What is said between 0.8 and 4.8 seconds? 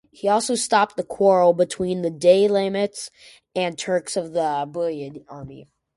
the quarrel between the Daylamites and Turks of the